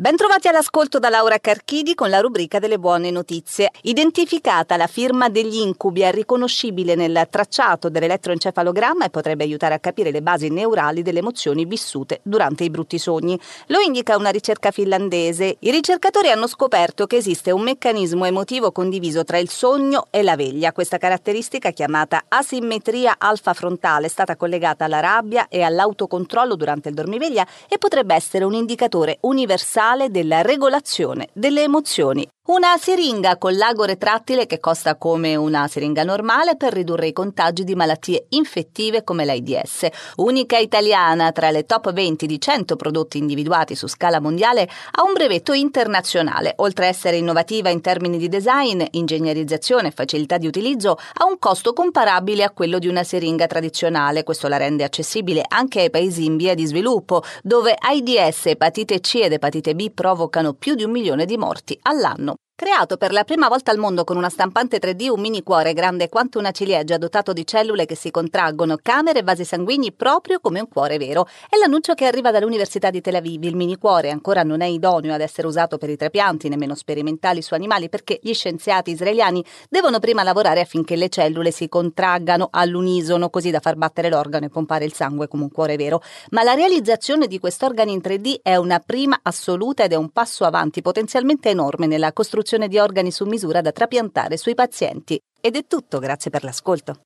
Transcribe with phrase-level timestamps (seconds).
[0.00, 3.70] Bentrovati all'ascolto da Laura Carchidi con la rubrica delle buone notizie.
[3.82, 10.10] Identificata la firma degli incubi è riconoscibile nel tracciato dell'elettroencefalogramma e potrebbe aiutare a capire
[10.10, 13.38] le basi neurali delle emozioni vissute durante i brutti sogni.
[13.66, 15.56] Lo indica una ricerca finlandese.
[15.58, 20.34] I ricercatori hanno scoperto che esiste un meccanismo emotivo condiviso tra il sogno e la
[20.34, 20.72] veglia.
[20.72, 26.94] Questa caratteristica, chiamata asimmetria alfa frontale, è stata collegata alla rabbia e all'autocontrollo durante il
[26.94, 33.84] dormiveglia e potrebbe essere un indicatore universale della regolazione delle emozioni una siringa con l'ago
[33.84, 39.24] retrattile che costa come una siringa normale per ridurre i contagi di malattie infettive come
[39.24, 39.86] l'AIDS.
[40.16, 45.12] Unica italiana tra le top 20 di 100 prodotti individuati su scala mondiale, ha un
[45.12, 46.54] brevetto internazionale.
[46.56, 51.38] Oltre a essere innovativa in termini di design, ingegnerizzazione e facilità di utilizzo, ha un
[51.38, 54.24] costo comparabile a quello di una siringa tradizionale.
[54.24, 59.20] Questo la rende accessibile anche ai paesi in via di sviluppo, dove AIDS, epatite C
[59.22, 62.29] ed epatite B provocano più di un milione di morti all'anno.
[62.30, 65.72] criminal Creato per la prima volta al mondo con una stampante 3D un mini cuore
[65.72, 70.40] grande quanto una ciliegia dotato di cellule che si contraggono, camere e vasi sanguigni proprio
[70.40, 71.26] come un cuore vero.
[71.48, 73.44] È l'annuncio che arriva dall'Università di Tel Aviv.
[73.44, 77.40] Il mini cuore ancora non è idoneo ad essere usato per i trapianti, nemmeno sperimentali
[77.40, 83.30] su animali, perché gli scienziati israeliani devono prima lavorare affinché le cellule si contraggano all'unisono,
[83.30, 86.02] così da far battere l'organo e pompare il sangue come un cuore vero.
[86.32, 90.44] Ma la realizzazione di quest'organo in 3D è una prima assoluta ed è un passo
[90.44, 95.18] avanti potenzialmente enorme nella costruzione di organi su misura da trapiantare sui pazienti.
[95.40, 97.00] Ed è tutto, grazie per l'ascolto.